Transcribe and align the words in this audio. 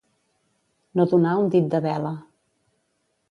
No 0.99 1.05
donar 1.11 1.35
un 1.43 1.51
dit 1.55 1.69
de 1.73 1.81
vela. 1.87 2.15